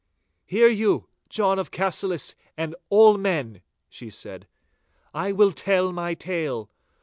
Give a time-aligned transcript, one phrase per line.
[0.47, 4.47] 'Hear you, John of Cassillis, and all men,' she said.
[5.13, 6.71] 'I will tell my tale.